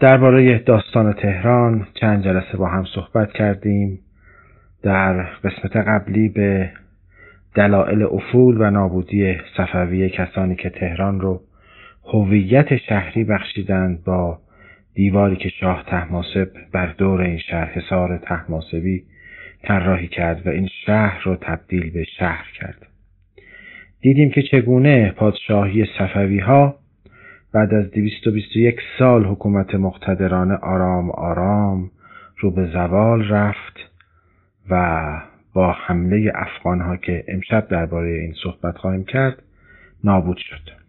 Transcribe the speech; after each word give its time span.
درباره 0.00 0.58
داستان 0.58 1.12
تهران 1.12 1.86
چند 1.94 2.24
جلسه 2.24 2.56
با 2.56 2.66
هم 2.66 2.84
صحبت 2.94 3.32
کردیم. 3.32 3.98
در 4.82 5.22
قسمت 5.22 5.76
قبلی 5.76 6.28
به 6.28 6.70
دلایل 7.54 8.02
افول 8.02 8.60
و 8.60 8.70
نابودی 8.70 9.36
صفوی 9.56 10.08
کسانی 10.08 10.56
که 10.56 10.70
تهران 10.70 11.20
رو 11.20 11.40
هویت 12.04 12.76
شهری 12.76 13.24
بخشیدند 13.24 14.04
با 14.04 14.38
دیواری 14.94 15.36
که 15.36 15.48
شاه 15.48 15.84
تحماسب 15.86 16.48
بر 16.72 16.86
دور 16.86 17.20
این 17.20 17.38
شهر 17.38 17.64
حصار 17.64 18.18
تحماسبی 18.18 19.02
طراحی 19.62 20.08
کرد 20.08 20.46
و 20.46 20.50
این 20.50 20.68
شهر 20.86 21.22
رو 21.24 21.36
تبدیل 21.36 21.90
به 21.90 22.04
شهر 22.04 22.46
کرد. 22.54 22.86
دیدیم 24.00 24.30
که 24.30 24.42
چگونه 24.42 25.10
پادشاهی 25.10 25.86
صفوی 25.98 26.38
ها 26.38 26.79
بعد 27.52 27.74
از 27.74 27.90
221 27.90 28.80
سال 28.98 29.24
حکومت 29.24 29.74
مقتدرانه 29.74 30.54
آرام 30.54 31.10
آرام 31.10 31.90
رو 32.38 32.50
به 32.50 32.66
زوال 32.66 33.28
رفت 33.28 33.90
و 34.70 35.04
با 35.54 35.72
حمله 35.72 36.32
افغان 36.34 36.80
ها 36.80 36.96
که 36.96 37.24
امشب 37.28 37.68
درباره 37.68 38.10
این 38.10 38.34
صحبت 38.42 38.78
خواهیم 38.78 39.04
کرد 39.04 39.42
نابود 40.04 40.36
شد. 40.36 40.80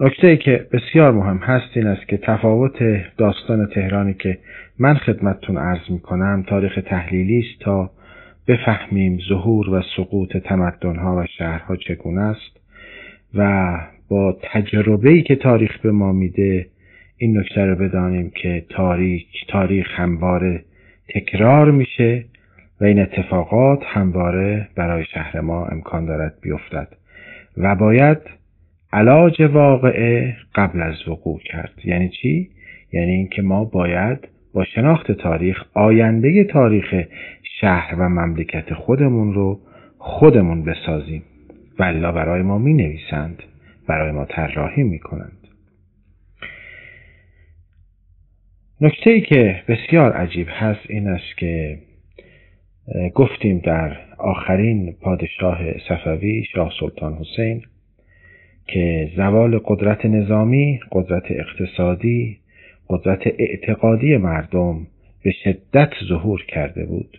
نکته 0.00 0.26
ای 0.26 0.36
که 0.36 0.66
بسیار 0.72 1.12
مهم 1.12 1.36
هست 1.36 1.76
این 1.76 1.86
است 1.86 2.08
که 2.08 2.16
تفاوت 2.16 2.72
داستان 3.16 3.66
تهرانی 3.66 4.14
که 4.14 4.38
من 4.78 4.94
خدمتتون 4.94 5.56
عرض 5.56 5.90
می 5.90 6.00
کنم 6.00 6.44
تاریخ 6.48 6.78
تحلیلی 6.86 7.38
است 7.38 7.60
تا 7.60 7.90
بفهمیم 8.48 9.18
ظهور 9.28 9.70
و 9.70 9.82
سقوط 9.96 10.36
تمدنها 10.36 11.16
و 11.16 11.26
شهرها 11.38 11.76
چگونه 11.76 12.20
است 12.20 12.60
و 13.34 13.72
با 14.12 14.36
تجربه‌ای 14.42 15.22
که 15.22 15.36
تاریخ 15.36 15.78
به 15.78 15.92
ما 15.92 16.12
میده 16.12 16.66
این 17.16 17.38
نکته 17.38 17.66
رو 17.66 17.76
بدانیم 17.76 18.30
که 18.34 18.64
تاریخ 18.68 19.22
تاریخ 19.48 19.86
همواره 19.90 20.64
تکرار 21.14 21.70
میشه 21.70 22.24
و 22.80 22.84
این 22.84 23.00
اتفاقات 23.00 23.82
همواره 23.84 24.68
برای 24.76 25.04
شهر 25.04 25.40
ما 25.40 25.66
امکان 25.66 26.06
دارد 26.06 26.34
بیفتد 26.42 26.88
و 27.56 27.74
باید 27.74 28.18
علاج 28.92 29.42
واقعه 29.42 30.36
قبل 30.54 30.82
از 30.82 31.08
وقوع 31.08 31.40
کرد. 31.44 31.72
یعنی 31.84 32.08
چی؟ 32.08 32.50
یعنی 32.92 33.12
اینکه 33.12 33.42
ما 33.42 33.64
باید 33.64 34.18
با 34.54 34.64
شناخت 34.64 35.12
تاریخ 35.12 35.64
آینده 35.74 36.44
تاریخ 36.44 36.94
شهر 37.60 37.94
و 37.98 38.08
مملکت 38.08 38.74
خودمون 38.74 39.34
رو 39.34 39.60
خودمون 39.98 40.64
بسازیم 40.64 41.22
ولی 41.78 42.00
برای 42.00 42.42
ما 42.42 42.58
می 42.58 42.74
نویسند 42.74 43.42
برای 43.88 44.12
ما 44.12 44.24
طراحی 44.24 44.82
می 44.82 44.98
کنند 44.98 45.48
نکته 48.80 49.10
ای 49.10 49.20
که 49.20 49.62
بسیار 49.68 50.12
عجیب 50.12 50.46
هست 50.50 50.80
این 50.88 51.08
است 51.08 51.36
که 51.36 51.78
گفتیم 53.14 53.58
در 53.58 53.96
آخرین 54.18 54.92
پادشاه 55.00 55.58
صفوی 55.88 56.44
شاه 56.44 56.72
سلطان 56.80 57.14
حسین 57.14 57.62
که 58.66 59.10
زوال 59.16 59.60
قدرت 59.64 60.06
نظامی، 60.06 60.80
قدرت 60.92 61.22
اقتصادی، 61.30 62.38
قدرت 62.88 63.26
اعتقادی 63.26 64.16
مردم 64.16 64.86
به 65.22 65.32
شدت 65.44 65.90
ظهور 66.08 66.44
کرده 66.48 66.86
بود. 66.86 67.18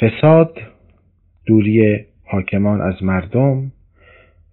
فساد، 0.00 0.58
دوری 1.46 2.04
حاکمان 2.24 2.80
از 2.80 3.02
مردم 3.02 3.72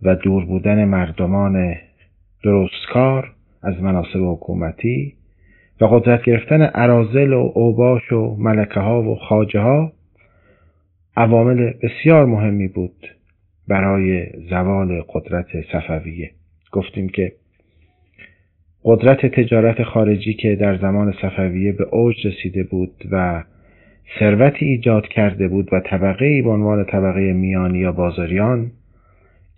و 0.01 0.15
دور 0.15 0.45
بودن 0.45 0.85
مردمان 0.85 1.75
درستکار 2.43 3.31
از 3.63 3.81
مناسب 3.81 4.19
حکومتی 4.33 5.13
و 5.81 5.85
قدرت 5.85 6.23
گرفتن 6.23 6.61
عرازل 6.61 7.33
و 7.33 7.51
اوباش 7.55 8.11
و 8.11 8.35
ملکه 8.39 8.79
ها 8.79 9.01
و 9.01 9.15
خاجه 9.15 9.59
ها 9.59 9.91
عوامل 11.17 11.73
بسیار 11.83 12.25
مهمی 12.25 12.67
بود 12.67 13.07
برای 13.67 14.25
زوال 14.49 15.03
قدرت 15.13 15.45
صفویه. 15.71 16.31
گفتیم 16.71 17.09
که 17.09 17.31
قدرت 18.83 19.25
تجارت 19.25 19.83
خارجی 19.83 20.33
که 20.33 20.55
در 20.55 20.77
زمان 20.77 21.13
صفویه 21.21 21.71
به 21.71 21.83
اوج 21.83 22.27
رسیده 22.27 22.63
بود 22.63 22.93
و 23.11 23.43
ثروتی 24.19 24.65
ایجاد 24.65 25.07
کرده 25.07 25.47
بود 25.47 25.69
و 25.73 25.79
طبقه 25.79 26.41
به 26.41 26.49
عنوان 26.49 26.85
طبقه 26.85 27.33
میانی 27.33 27.79
یا 27.79 27.91
بازاریان 27.91 28.71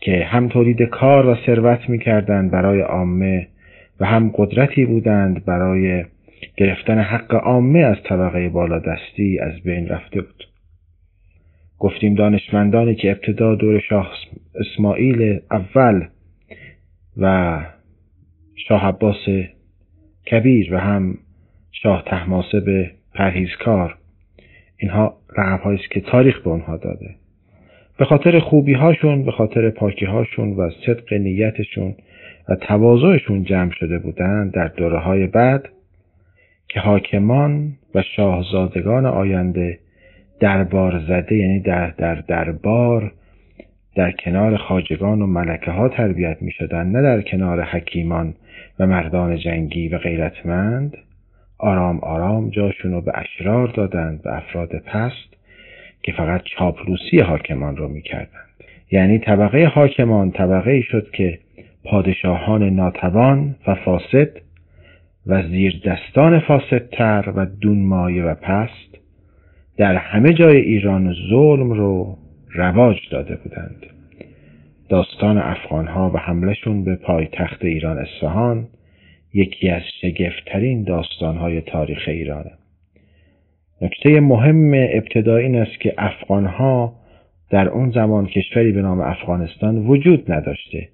که 0.03 0.25
هم 0.25 0.47
تولید 0.49 0.81
کار 0.81 1.25
و 1.25 1.35
ثروت 1.45 1.89
می‌کردند 1.89 2.51
برای 2.51 2.81
عامه 2.81 3.47
و 3.99 4.05
هم 4.05 4.31
قدرتی 4.35 4.85
بودند 4.85 5.45
برای 5.45 6.05
گرفتن 6.57 6.99
حق 6.99 7.33
عامه 7.33 7.79
از 7.79 7.97
طبقه 8.03 8.49
بالادستی 8.49 9.39
از 9.39 9.61
بین 9.61 9.87
رفته 9.87 10.21
بود. 10.21 10.43
گفتیم 11.79 12.15
دانشمندانی 12.15 12.95
که 12.95 13.11
ابتدا 13.11 13.55
دور 13.55 13.79
شاه 13.79 14.13
اسماعیل 14.55 15.39
اول 15.51 16.07
و 17.17 17.59
شاه 18.67 18.85
عباس 18.85 19.27
کبیر 20.31 20.73
و 20.73 20.77
هم 20.77 21.17
شاه 21.71 22.03
تحماسب 22.05 22.85
پرهیزکار 23.13 23.97
اینها 24.77 25.17
رقم 25.37 25.69
است 25.69 25.91
که 25.91 26.01
تاریخ 26.01 26.41
به 26.41 26.49
اونها 26.49 26.77
داده. 26.77 27.22
به 28.03 28.09
خاطر 28.09 28.39
خوبی 28.39 28.73
هاشون 28.73 29.23
به 29.23 29.31
خاطر 29.31 29.69
پاکی 29.69 30.05
هاشون 30.05 30.53
و 30.53 30.69
صدق 30.85 31.13
نیتشون 31.13 31.95
و 32.49 32.55
تواضعشون 32.55 33.43
جمع 33.43 33.71
شده 33.71 33.99
بودند 33.99 34.51
در 34.51 34.67
دوره 34.67 34.99
های 34.99 35.27
بعد 35.27 35.69
که 36.69 36.79
حاکمان 36.79 37.73
و 37.95 38.01
شاهزادگان 38.15 39.05
آینده 39.05 39.79
دربار 40.39 40.99
زده 41.07 41.35
یعنی 41.35 41.59
در 41.59 41.89
در 41.89 42.15
دربار 42.15 43.11
در 43.95 44.11
کنار 44.11 44.57
خاجگان 44.57 45.21
و 45.21 45.27
ملکه 45.27 45.71
ها 45.71 45.89
تربیت 45.89 46.37
می 46.41 46.51
شدن 46.51 46.87
نه 46.87 47.01
در 47.01 47.21
کنار 47.21 47.61
حکیمان 47.61 48.33
و 48.79 48.87
مردان 48.87 49.37
جنگی 49.37 49.87
و 49.87 49.97
غیرتمند. 49.97 50.97
آرام 51.57 51.99
آرام 51.99 52.49
جاشون 52.49 52.91
رو 52.91 53.01
به 53.01 53.11
اشرار 53.15 53.67
دادند 53.67 54.21
به 54.21 54.37
افراد 54.37 54.69
پست. 54.69 55.42
که 56.03 56.11
فقط 56.11 56.41
چاپلوسی 56.43 57.19
حاکمان 57.19 57.77
رو 57.77 57.87
می‌کردند. 57.87 58.49
یعنی 58.91 59.19
طبقه 59.19 59.65
حاکمان 59.65 60.31
طبقه 60.31 60.81
شد 60.81 61.11
که 61.11 61.39
پادشاهان 61.83 62.63
ناتوان 62.63 63.55
و 63.67 63.75
فاسد 63.75 64.29
و 65.27 65.43
زیر 65.47 65.81
دستان 65.85 66.39
فاسدتر 66.39 67.33
و 67.35 67.45
دونمایه 67.45 68.23
و 68.23 68.35
پست 68.35 68.97
در 69.77 69.95
همه 69.95 70.33
جای 70.33 70.57
ایران 70.57 71.15
ظلم 71.29 71.71
رو 71.71 72.17
رواج 72.49 72.97
داده 73.11 73.35
بودند. 73.35 73.85
داستان 74.89 75.37
افغانها 75.37 76.11
و 76.13 76.17
حملشون 76.17 76.83
به 76.83 76.95
پایتخت 76.95 77.65
ایران 77.65 77.97
اصفهان 77.97 78.67
یکی 79.33 79.69
از 79.69 79.81
شگفتترین 80.01 80.83
داستانهای 80.83 81.61
تاریخ 81.61 82.03
ایرانه. 82.07 82.51
نکته 83.83 84.19
مهم 84.19 84.73
ابتدایی 84.73 85.45
این 85.45 85.55
است 85.55 85.79
که 85.79 85.93
افغانها 85.97 86.93
در 87.49 87.69
اون 87.69 87.91
زمان 87.91 88.25
کشوری 88.25 88.71
به 88.71 88.81
نام 88.81 89.01
افغانستان 89.01 89.77
وجود 89.77 90.31
نداشته. 90.31 90.87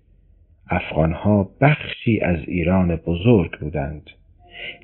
افغانها 0.70 1.50
بخشی 1.62 2.20
از 2.20 2.38
ایران 2.48 2.96
بزرگ 2.96 3.60
بودند. 3.60 4.10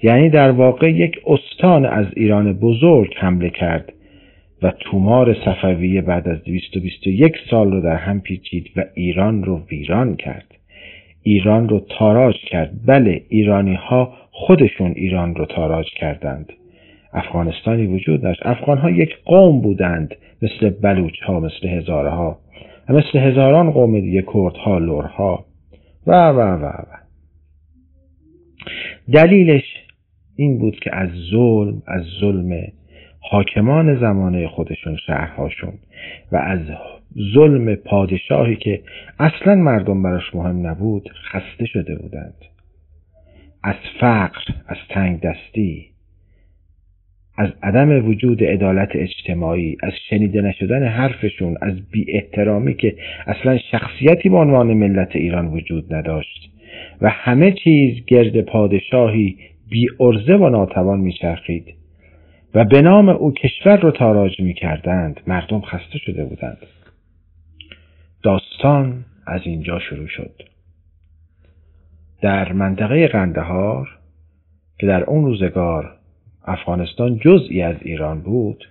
یعنی 0.04 0.30
در 0.30 0.52
واقع 0.52 0.92
یک 0.92 1.16
استان 1.28 1.86
از 1.86 2.06
ایران 2.16 2.54
بزرگ 2.54 3.14
حمله 3.18 3.50
کرد 3.50 3.94
و 4.62 4.72
تومار 4.80 5.38
صفویه 5.46 6.02
بعد 6.02 6.28
از 6.28 6.44
221 6.44 7.34
سال 7.50 7.72
رو 7.72 7.82
در 7.82 7.96
هم 7.96 8.22
پیچید 8.22 8.72
و 8.76 8.84
ایران 8.94 9.44
رو 9.44 9.62
ویران 9.72 10.16
کرد. 10.16 10.56
ایران 11.24 11.70
رو 11.70 11.80
تاراج 11.80 12.36
کرد. 12.36 12.72
بله 12.86 13.22
ایرانی 13.30 13.76
ها 13.76 14.14
خودشون 14.32 14.92
ایران 14.92 15.36
رو 15.36 15.46
تاراج 15.46 15.86
کردند. 15.96 16.54
افغانستانی 17.16 17.88
وجود 17.88 18.22
داشت. 18.22 18.42
افغان 18.46 18.78
ها 18.78 18.90
یک 18.90 19.10
قوم 19.26 19.62
بودند 19.62 20.16
مثل 20.42 20.70
بلوچ 20.70 21.22
ها 21.24 21.40
مثل 21.40 21.68
هزاره 21.68 22.10
ها 22.10 22.40
مثل 22.90 23.20
هزاران 23.20 23.72
قوم 23.72 24.00
دیگه 24.00 24.22
کرد 24.22 24.56
ها 24.56 24.78
لور 24.78 25.06
ها 25.06 25.46
و 26.08 26.30
و 26.30 26.40
و 26.40 26.66
و. 26.66 26.86
دلیلش 29.14 29.64
این 30.36 30.58
بود 30.58 30.80
که 30.80 30.96
از 30.96 31.10
ظلم 31.32 31.82
از 31.88 32.04
ظلم 32.20 32.62
حاکمان 33.20 34.00
زمانه 34.00 34.48
خودشون 34.48 34.98
شهرهاشون 34.98 35.74
و 36.32 36.38
از 36.38 36.60
ظلم 37.34 37.76
پادشاهی 37.76 38.56
که 38.56 38.82
اصلا 39.20 39.56
مردم 39.56 40.04
براش 40.04 40.36
مهم 40.36 40.68
نبود 40.68 41.10
خسته 41.32 41.66
شده 41.66 41.96
بودند. 41.96 42.36
از 43.64 43.76
فقر 44.00 44.42
از 44.68 44.78
تنگ 44.90 45.22
دستی 45.22 45.95
از 47.38 47.50
عدم 47.64 48.08
وجود 48.08 48.44
عدالت 48.44 48.90
اجتماعی 48.96 49.78
از 49.84 49.94
شنیده 50.10 50.42
نشدن 50.42 50.88
حرفشون 50.88 51.58
از 51.62 51.90
بی 51.92 52.06
احترامی 52.08 52.74
که 52.74 52.96
اصلا 53.28 53.58
شخصیتی 53.58 54.30
به 54.30 54.38
عنوان 54.38 54.74
ملت 54.74 55.16
ایران 55.16 55.48
وجود 55.48 55.94
نداشت. 55.94 56.52
و 57.02 57.10
همه 57.10 57.52
چیز 57.52 58.06
گرد 58.06 58.42
پادشاهی 58.42 59.38
بی 59.70 59.88
ارزه 60.00 60.34
و 60.34 60.50
ناتوان 60.50 61.00
میچرخید. 61.00 61.74
و 62.56 62.66
به 62.66 62.82
نام 62.82 63.10
او 63.10 63.34
کشور 63.34 63.78
رو 63.78 63.92
تاراج 63.92 64.40
می 64.40 64.54
کردند 64.54 65.22
مردم 65.28 65.62
خسته 65.62 65.98
شده 65.98 66.26
بودند. 66.26 66.58
داستان 68.24 69.06
از 69.28 69.42
اینجا 69.46 69.80
شروع 69.80 70.08
شد. 70.08 70.42
در 72.22 72.52
منطقه 72.52 73.08
قندهار 73.08 73.90
که 74.80 74.88
در 74.88 75.04
اون 75.04 75.26
روزگار 75.26 75.96
افغانستان 76.48 77.20
جزئی 77.20 77.62
از 77.62 77.76
ایران 77.82 78.22
بود. 78.22 78.64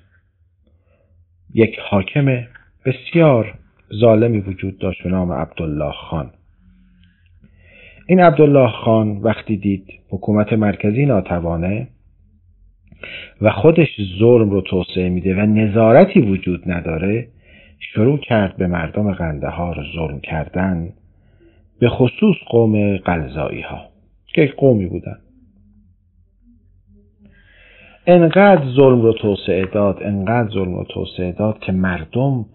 یک 1.55 1.79
حاکم 1.91 2.43
بسیار 2.87 3.55
ظالمی 4.01 4.39
وجود 4.39 4.79
داشت 4.79 5.03
به 5.03 5.11
نام 5.11 5.33
عبدالله 5.33 5.93
خان. 5.93 6.31
این 8.07 8.21
عبدالله 8.21 8.71
خان 8.71 9.09
وقتی 9.17 9.57
دید 9.57 9.87
حکومت 10.09 10.53
مرکزی 10.53 11.07
ناتوانه 11.07 11.89
و 13.41 13.51
خودش 13.51 13.89
ظلم 14.19 14.51
رو 14.51 14.61
توسعه 14.61 15.09
میده 15.09 15.35
و 15.35 15.41
نظارتی 15.41 16.21
وجود 16.21 16.71
نداره 16.71 17.29
شروع 17.79 18.19
کرد 18.19 18.57
به 18.57 18.67
مردم 18.67 19.13
قندهار 19.13 19.87
ظلم 19.97 20.21
کردن 20.21 20.93
به 21.81 21.89
خصوص 21.89 22.37
قوم 22.47 22.97
قلزایی 22.97 23.61
ها 23.61 23.89
که 24.27 24.53
قومی 24.57 24.87
بودن. 24.87 25.19
انقدر 28.07 28.65
ظلم 28.77 29.03
رو 29.03 29.13
توسعه 29.13 29.67
داد 29.67 29.99
انقدر 30.03 30.51
ظلم 30.51 30.75
رو 30.75 30.85
توسعه 30.85 31.33
داد 31.33 31.59
که 31.59 31.73
مردم 31.73 32.47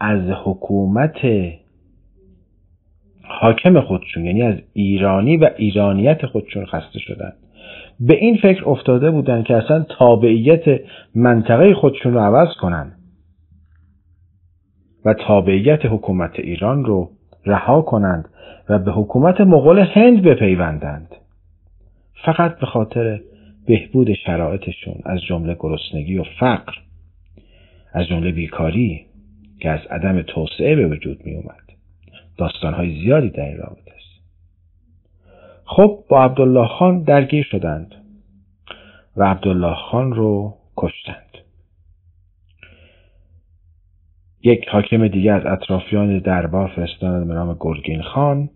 از 0.00 0.20
حکومت 0.44 1.18
حاکم 3.22 3.80
خودشون 3.80 4.24
یعنی 4.24 4.42
از 4.42 4.54
ایرانی 4.72 5.36
و 5.36 5.50
ایرانیت 5.56 6.26
خودشون 6.26 6.66
خسته 6.66 6.98
شدن. 6.98 7.32
به 8.00 8.14
این 8.14 8.36
فکر 8.36 8.68
افتاده 8.68 9.10
بودن 9.10 9.42
که 9.42 9.56
اصلا 9.56 9.86
تابعیت 9.98 10.80
منطقه 11.14 11.74
خودشون 11.74 12.14
رو 12.14 12.20
عوض 12.20 12.48
کنن 12.60 12.92
و 15.04 15.14
تابعیت 15.14 15.86
حکومت 15.86 16.38
ایران 16.38 16.84
رو 16.84 17.10
رها 17.46 17.82
کنند 17.82 18.28
و 18.68 18.78
به 18.78 18.92
حکومت 18.92 19.40
مغول 19.40 19.78
هند 19.78 20.22
بپیوندند. 20.22 21.08
فقط 22.24 22.58
به 22.58 22.66
خاطر 22.66 23.20
بهبود 23.66 24.12
شرایطشون 24.12 24.94
از 25.04 25.22
جمله 25.22 25.56
گرسنگی 25.60 26.18
و 26.18 26.24
فقر 26.40 26.74
از 27.92 28.06
جمله 28.06 28.32
بیکاری 28.32 29.06
که 29.60 29.70
از 29.70 29.80
عدم 29.90 30.22
توسعه 30.22 30.76
به 30.76 30.88
وجود 30.88 31.26
می 31.26 31.34
اومد 31.34 31.64
داستانهای 32.38 33.00
زیادی 33.00 33.30
در 33.30 33.44
این 33.44 33.56
رابطه 33.56 33.90
است. 33.90 34.22
خب 35.64 36.04
با 36.08 36.24
عبدالله 36.24 36.66
خان 36.66 37.02
درگیر 37.02 37.44
شدند 37.44 37.94
و 39.16 39.24
عبدالله 39.24 39.74
خان 39.74 40.12
رو 40.12 40.54
کشتند. 40.76 41.38
یک 44.42 44.68
حاکم 44.68 45.08
دیگه 45.08 45.32
از 45.32 45.46
اطرافیان 45.46 46.18
دربار 46.18 46.68
فرستادند 46.68 47.28
به 47.28 47.34
نام 47.34 47.56
گرگین 47.60 48.02
خان. 48.02 48.50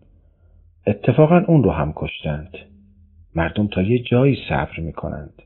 اتفاقا 0.86 1.44
اون 1.46 1.62
رو 1.62 1.70
هم 1.70 1.92
کشتند. 1.96 2.58
مردم 3.34 3.66
تا 3.66 3.82
یه 3.82 3.98
جایی 3.98 4.38
صبر 4.48 4.80
می‌کنند 4.80 5.42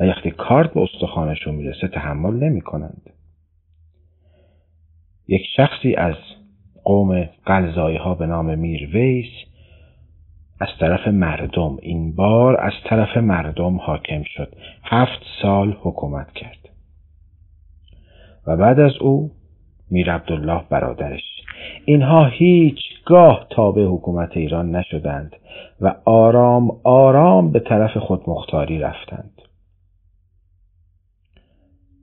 و 0.00 0.04
وقتی 0.04 0.30
کارت 0.30 0.74
به 0.74 0.80
استخوانشون 0.80 1.54
می‌رسه 1.54 1.88
تحمل 1.88 2.34
نمی‌کنند. 2.34 3.10
یک 5.28 5.42
شخصی 5.56 5.94
از 5.94 6.14
قوم 6.84 7.28
قلزایی 7.46 7.96
ها 7.96 8.14
به 8.14 8.26
نام 8.26 8.54
میر 8.54 8.96
ویس 8.96 9.30
از 10.60 10.68
طرف 10.80 11.08
مردم 11.08 11.76
این 11.82 12.14
بار 12.14 12.60
از 12.60 12.72
طرف 12.84 13.16
مردم 13.16 13.76
حاکم 13.76 14.22
شد. 14.22 14.54
هفت 14.82 15.22
سال 15.42 15.76
حکومت 15.80 16.32
کرد. 16.32 16.68
و 18.46 18.56
بعد 18.56 18.80
از 18.80 18.92
او 19.00 19.30
میر 19.90 20.12
عبدالله 20.12 20.64
برادرش. 20.70 21.37
اینها 21.84 22.26
هیچگاه 22.26 23.46
تابع 23.50 23.84
حکومت 23.84 24.36
ایران 24.36 24.76
نشدند 24.76 25.36
و 25.80 25.94
آرام 26.04 26.80
آرام 26.84 27.52
به 27.52 27.60
طرف 27.60 27.96
خودمختاری 27.96 28.78
رفتند. 28.78 29.42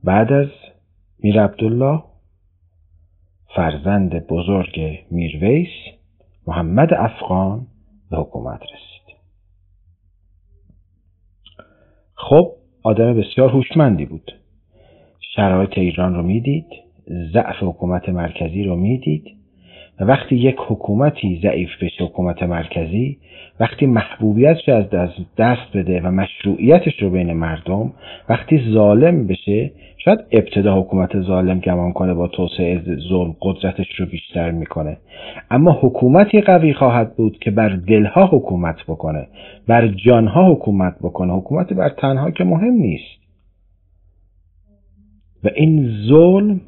بعد 0.03 0.33
از 0.33 0.47
میر 1.19 1.43
عبدالله 1.43 2.03
فرزند 3.55 4.27
بزرگ 4.27 5.05
میرویس 5.11 5.69
محمد 6.47 6.93
افغان 6.93 7.67
به 8.11 8.17
حکومت 8.17 8.61
رسید. 8.61 9.17
خب 12.15 12.51
آدم 12.83 13.13
بسیار 13.13 13.49
هوشمندی 13.49 14.05
بود. 14.05 14.31
شرایط 15.35 15.77
ایران 15.77 16.15
رو 16.15 16.23
می‌دید 16.23 16.67
ضعف 17.33 17.55
حکومت 17.63 18.09
مرکزی 18.09 18.63
رو 18.63 18.75
می‌دید. 18.75 19.44
و 19.99 20.03
وقتی 20.03 20.35
یک 20.35 20.55
حکومتی 20.67 21.39
ضعیف 21.43 21.69
بشه 21.81 22.03
حکومت 22.03 22.43
مرکزی 22.43 23.17
وقتی 23.59 23.85
محبوبیتش 23.85 24.69
از 24.69 24.85
دست 25.37 25.77
بده 25.77 26.01
و 26.01 26.11
مشروعیتش 26.11 27.03
رو 27.03 27.09
بین 27.09 27.33
مردم 27.33 27.93
وقتی 28.29 28.71
ظالم 28.73 29.27
بشه 29.27 29.71
شاید 29.97 30.19
ابتدا 30.31 30.81
حکومت 30.81 31.21
ظالم 31.21 31.59
گمان 31.59 31.93
کنه 31.93 32.13
با 32.13 32.27
توسعه 32.27 32.81
ظلم 33.09 33.35
قدرتش 33.41 33.99
رو 33.99 34.05
بیشتر 34.05 34.51
می‌کنه. 34.51 34.97
اما 35.51 35.71
حکومتی 35.81 36.41
قوی 36.41 36.73
خواهد 36.73 37.15
بود 37.15 37.39
که 37.39 37.51
بر 37.51 37.69
دلها 37.69 38.25
حکومت 38.25 38.75
بکنه 38.87 39.27
بر 39.67 39.87
جانها 39.87 40.51
حکومت 40.53 40.95
بکنه. 41.01 41.33
حکومت 41.33 41.73
بر 41.73 41.89
تنها 41.89 42.31
که 42.31 42.43
مهم 42.43 42.73
نیست. 42.73 43.25
و 45.43 45.49
این 45.55 45.89
ظلم 46.07 46.61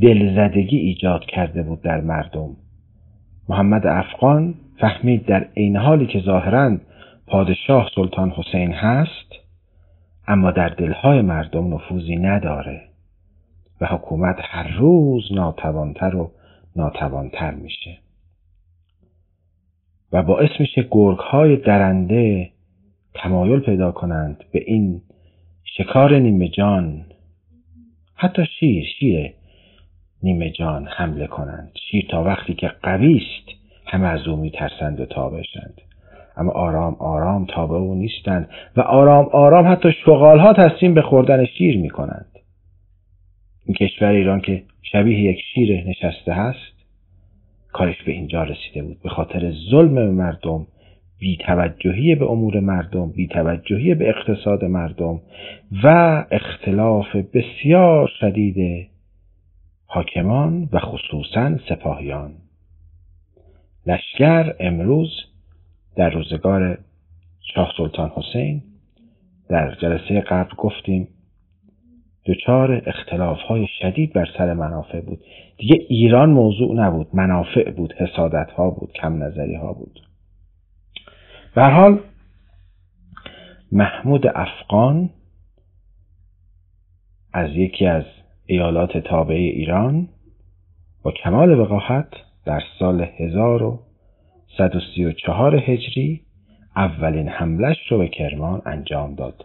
دلزدگی 0.00 0.76
ایجاد 0.76 1.24
کرده 1.24 1.62
بود 1.62 1.82
در 1.82 2.00
مردم. 2.00 2.56
محمد 3.48 3.86
افغان 3.86 4.54
فهمید 4.80 5.26
در 5.26 5.48
این 5.54 5.76
حالی 5.76 6.06
که 6.06 6.20
ظاهرا 6.20 6.78
پادشاه 7.26 7.90
سلطان 7.94 8.30
حسین 8.30 8.72
هست 8.72 9.32
اما 10.26 10.50
در 10.50 10.68
دلهای 10.68 11.22
مردم 11.22 11.74
نفوذی 11.74 12.16
نداره 12.16 12.82
و 13.80 13.86
حکومت 13.86 14.36
هر 14.40 14.76
روز 14.76 15.32
ناتوانتر 15.32 16.16
و 16.16 16.30
ناتوانتر 16.76 17.50
میشه. 17.54 17.98
و 20.12 20.22
باعث 20.22 20.50
میشه 20.60 20.88
گرگ 20.90 21.18
های 21.18 21.56
درنده 21.56 22.50
تمایل 23.14 23.60
پیدا 23.60 23.92
کنند 23.92 24.44
به 24.52 24.62
این 24.66 25.02
شکار 25.64 26.18
نیمه 26.18 26.48
جان. 26.48 27.04
حتی 28.14 28.46
شیر 28.58 28.84
شیر 28.98 29.32
نیمه 30.22 30.50
جان 30.50 30.86
حمله 30.86 31.26
کنند. 31.26 31.72
شیر 31.90 32.06
تا 32.10 32.24
وقتی 32.24 32.54
که 32.54 32.68
قوی 32.82 33.16
است 33.16 33.58
همه 33.86 34.06
از 34.06 34.28
او 34.28 34.36
میترسند 34.36 35.00
و 35.00 35.06
تابشند 35.06 35.80
اما 36.36 36.52
آرام 36.52 36.94
آرام 36.94 37.44
تابع 37.44 37.76
او 37.76 37.94
نیستند 37.94 38.48
و 38.76 38.80
آرام 38.80 39.28
آرام 39.32 39.72
حتی 39.72 39.92
شغال 39.92 40.38
ها 40.38 40.52
تصمیم 40.52 40.94
به 40.94 41.02
خوردن 41.02 41.44
شیر 41.44 41.78
می 41.78 41.90
کنند. 41.90 42.26
این 43.66 43.74
کشور 43.74 44.08
ایران 44.08 44.40
که 44.40 44.62
شبیه 44.82 45.20
یک 45.20 45.40
شیر 45.54 45.84
نشسته 45.88 46.32
هست 46.32 46.72
کارش 47.72 48.02
به 48.02 48.12
اینجا 48.12 48.42
رسیده 48.42 48.82
بود. 48.82 48.96
به 49.02 49.08
خاطر 49.08 49.52
ظلم 49.70 50.10
مردم 50.10 50.66
بیتوجهی 51.18 52.14
به 52.14 52.30
امور 52.30 52.60
مردم 52.60 53.10
بیتوجهی 53.10 53.94
به 53.94 54.08
اقتصاد 54.08 54.64
مردم 54.64 55.20
و 55.84 55.88
اختلاف 56.30 57.16
بسیار 57.16 58.10
شدید 58.20 58.88
حاکمان 59.94 60.68
و 60.72 60.78
خصوصا 60.78 61.58
سپاهیان. 61.68 62.34
لشکر 63.86 64.54
امروز 64.60 65.10
در 65.96 66.10
روزگار 66.10 66.78
شاه 67.54 67.72
سلطان 67.76 68.12
حسین 68.16 68.62
در 69.48 69.74
جلسه 69.74 70.20
قبل 70.20 70.56
گفتیم 70.56 71.08
دچار 72.26 72.82
اختلاف 72.86 73.38
های 73.38 73.66
شدید 73.80 74.12
بر 74.12 74.28
سر 74.38 74.54
منافع 74.54 75.00
بود. 75.00 75.20
دیگه 75.58 75.86
ایران 75.88 76.30
موضوع 76.30 76.74
نبود 76.74 77.08
منافع 77.12 77.70
بود 77.70 77.92
حسادت 77.92 78.50
ها 78.50 78.70
بود 78.70 78.92
کم 78.92 79.22
نظری 79.22 79.54
ها 79.54 79.72
بود 79.72 80.00
حال 81.56 82.00
محمود 83.72 84.26
افغان 84.26 85.10
از 87.32 87.50
یکی 87.50 87.86
از 87.86 88.04
ایالات 88.52 88.98
تابعه 88.98 89.38
ایران 89.38 90.08
با 91.02 91.10
کمال 91.10 91.60
وقاحت 91.60 92.08
در 92.44 92.62
سال 92.78 93.06
1134 93.18 95.56
هجری 95.56 96.20
اولین 96.76 97.28
حملش 97.28 97.76
رو 97.88 97.98
به 97.98 98.08
کرمان 98.08 98.62
انجام 98.66 99.14
داد 99.14 99.44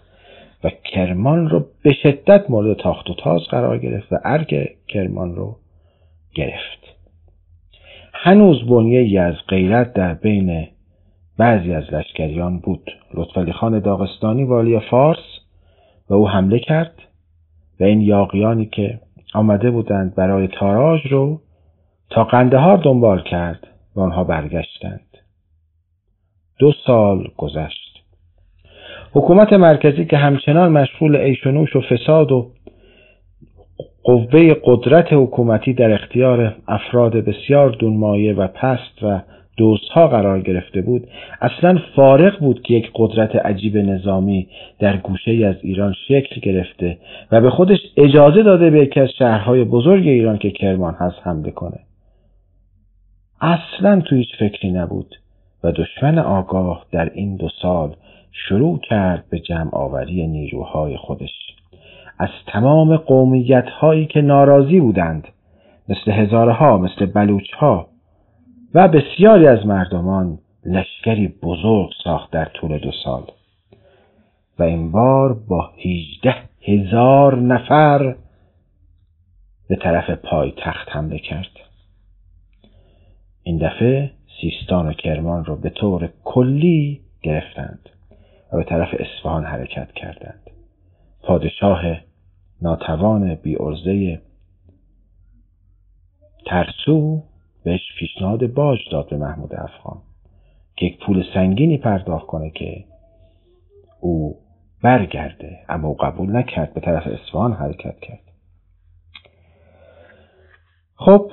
و 0.63 0.69
کرمان 0.69 1.49
رو 1.49 1.65
به 1.83 1.93
شدت 1.93 2.49
مورد 2.49 2.77
تاخت 2.77 3.09
و 3.09 3.13
تاز 3.13 3.41
قرار 3.49 3.77
گرفت 3.77 4.13
و 4.13 4.19
ارگ 4.25 4.69
کرمان 4.87 5.35
رو 5.35 5.55
گرفت. 6.35 6.95
هنوز 8.13 8.67
بنیه 8.67 9.21
از 9.21 9.35
غیرت 9.47 9.93
در 9.93 10.13
بین 10.13 10.67
بعضی 11.37 11.73
از 11.73 11.93
لشکریان 11.93 12.59
بود. 12.59 12.91
لطفعلی 13.13 13.51
خان 13.51 13.79
داغستانی 13.79 14.43
والی 14.43 14.79
فارس 14.79 15.39
و 16.09 16.13
او 16.13 16.29
حمله 16.29 16.59
کرد. 16.59 17.06
و 17.79 17.83
این 17.83 18.01
یاقیانی 18.01 18.65
که 18.65 18.99
آمده 19.33 19.71
بودند 19.71 20.15
برای 20.15 20.47
تاراج 20.47 21.01
رو 21.11 21.41
تا 22.09 22.23
قندهار 22.23 22.77
دنبال 22.77 23.23
کرد 23.23 23.67
و 23.95 24.01
آنها 24.01 24.23
برگشتند. 24.23 25.17
دو 26.59 26.73
سال 26.85 27.31
گذشت. 27.37 28.03
حکومت 29.13 29.53
مرکزی 29.53 30.05
که 30.05 30.17
همچنان 30.17 30.71
مشغول 30.71 31.15
عیش 31.15 31.47
و 31.47 31.51
و 31.75 31.81
فساد 31.81 32.31
و 32.31 32.51
قوه 34.03 34.55
قدرت 34.63 35.07
حکومتی 35.11 35.73
در 35.73 35.91
اختیار 35.91 36.55
افراد 36.67 37.13
بسیار 37.13 37.69
دونمایه 37.69 38.33
و 38.33 38.47
پست 38.47 39.03
و 39.03 39.21
دوستها 39.57 40.07
قرار 40.07 40.41
گرفته 40.41 40.81
بود 40.81 41.07
اصلا 41.41 41.79
فارغ 41.95 42.39
بود 42.39 42.61
که 42.61 42.73
یک 42.73 42.91
قدرت 42.95 43.35
عجیب 43.35 43.77
نظامی 43.77 44.47
در 44.79 44.97
گوشه 44.97 45.45
از 45.45 45.55
ایران 45.61 45.93
شکل 46.07 46.41
گرفته 46.41 46.97
و 47.31 47.41
به 47.41 47.49
خودش 47.49 47.79
اجازه 47.97 48.43
داده 48.43 48.69
به 48.69 48.79
یکی 48.79 48.99
از 48.99 49.09
شهرهای 49.19 49.63
بزرگ 49.63 50.07
ایران 50.07 50.37
که 50.37 50.51
کرمان 50.51 50.93
هست 50.93 51.17
حمله 51.23 51.51
کنه. 51.51 51.79
اصلا 53.41 54.01
تو 54.01 54.15
هیچ 54.15 54.29
فکری 54.39 54.71
نبود 54.71 55.15
و 55.63 55.71
دشمن 55.71 56.19
آگاه 56.19 56.85
در 56.91 57.11
این 57.13 57.35
دو 57.35 57.49
سال 57.61 57.95
شروع 58.31 58.79
کرد 58.79 59.25
به 59.29 59.39
جمع 59.39 59.75
آوری 59.75 60.27
نیروهای 60.27 60.97
خودش. 60.97 61.55
از 62.19 62.29
تمام 62.47 62.97
قومیت 62.97 63.69
هایی 63.69 64.05
که 64.05 64.21
ناراضی 64.21 64.79
بودند 64.79 65.27
مثل 65.89 66.11
هزارها 66.11 66.77
مثل 66.77 67.05
بلوچ 67.05 67.53
ها 67.53 67.87
و 68.73 68.87
بسیاری 68.87 69.47
از 69.47 69.65
مردمان 69.65 70.39
لشکری 70.65 71.27
بزرگ 71.27 71.89
ساخت 72.03 72.31
در 72.31 72.45
طول 72.45 72.77
دو 72.77 72.91
سال. 73.03 73.23
و 74.59 74.63
این 74.63 74.91
بار 74.91 75.33
با 75.33 75.71
هیجده 75.75 76.35
هزار 76.61 77.39
نفر 77.39 78.15
به 79.69 79.75
طرف 79.75 80.09
پای 80.09 80.53
تخت 80.57 80.89
حمله 80.89 81.19
کرد. 81.19 81.51
این 83.43 83.57
دفعه 83.57 84.11
سیستان 84.41 84.87
و 84.87 84.93
کرمان 84.93 85.45
را 85.45 85.55
به 85.55 85.69
طور 85.69 86.09
کلی 86.23 87.01
گرفتند 87.21 87.89
و 88.53 88.57
به 88.57 88.63
طرف 88.63 88.89
اصفهان 88.99 89.45
حرکت 89.45 89.91
کردند. 89.91 90.49
پادشاه 91.23 91.81
ناتوان 92.61 93.35
بی 93.35 93.55
ارزه 93.59 94.21
ترسو 96.45 97.23
بهش 97.67 97.81
پیشنهاد 97.99 98.53
باج 98.53 98.79
داد 98.91 99.09
به 99.09 99.17
محمود 99.17 99.55
افغان 99.55 99.97
که 100.75 100.85
یک 100.85 100.99
پول 101.05 101.23
سنگینی 101.33 101.77
پرداخت 101.77 102.27
کنه 102.27 102.49
که 102.49 102.83
او 104.01 104.35
برگرده 104.83 105.57
اما 105.69 105.87
او 105.87 105.95
قبول 105.95 106.35
نکرد 106.35 106.73
به 106.73 106.81
طرف 106.81 107.07
اصفهان 107.07 107.53
حرکت 107.53 107.99
کرد. 107.99 108.19
خب 110.95 111.31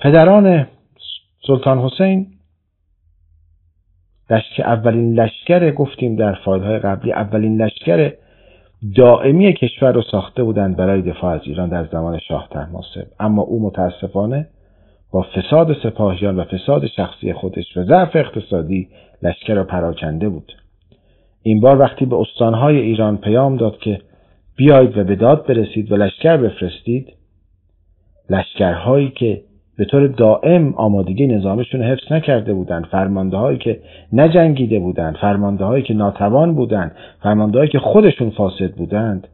پدران 0.00 0.66
سلطان 1.46 1.78
حسین 1.78 2.26
لشکر 4.30 4.62
اولین 4.62 5.20
لشکر 5.20 5.70
گفتیم 5.70 6.16
در 6.16 6.34
فایلهای 6.44 6.78
قبلی 6.78 7.12
اولین 7.12 7.62
لشکر 7.62 8.12
دائمی 8.96 9.52
کشور 9.52 9.92
رو 9.92 10.02
ساخته 10.02 10.42
بودند 10.42 10.76
برای 10.76 11.02
دفاع 11.02 11.34
از 11.34 11.40
ایران 11.44 11.68
در 11.68 11.86
زمان 11.86 12.18
شاه 12.18 12.48
تحماسب. 12.50 13.06
اما 13.20 13.42
او 13.42 13.62
متاسفانه 13.62 14.48
با 15.12 15.22
فساد 15.22 15.76
سپاهیان 15.82 16.36
و 16.36 16.44
فساد 16.44 16.86
شخصی 16.86 17.32
خودش 17.32 17.76
و 17.76 17.84
ضعف 17.84 18.16
اقتصادی 18.16 18.88
لشکر 19.22 19.54
را 19.54 19.64
پراکنده 19.64 20.28
بود. 20.28 20.52
این 21.42 21.60
بار 21.60 21.78
وقتی 21.78 22.06
به 22.06 22.16
استانهای 22.16 22.76
ایران 22.76 23.16
پیام 23.16 23.56
داد 23.56 23.78
که 23.78 24.00
بیایید 24.56 24.98
و 24.98 25.04
به 25.04 25.16
داد 25.16 25.46
برسید 25.46 25.92
و 25.92 25.96
لشکر 25.96 26.36
بفرستید 26.36 27.12
لشکرهایی 28.30 29.10
که 29.10 29.42
به 29.78 29.84
طور 29.84 30.06
دائم 30.06 30.74
آمادگی 30.74 31.26
نظامشون 31.26 31.82
حفظ 31.82 32.12
نکرده 32.12 32.54
بودند 32.54 32.86
فرمانده 32.86 33.36
هایی 33.36 33.58
که 33.58 33.80
نجنگیده 34.12 34.78
بودند 34.78 35.16
فرمانده 35.16 35.64
هایی 35.64 35.82
که 35.82 35.94
ناتوان 35.94 36.54
بودند 36.54 36.92
فرمانده 37.22 37.58
هایی 37.58 37.70
که 37.70 37.78
خودشون 37.78 38.30
فاسد 38.30 38.72
بودند 38.72 39.28